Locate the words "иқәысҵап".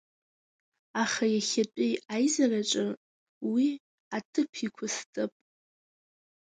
4.65-5.31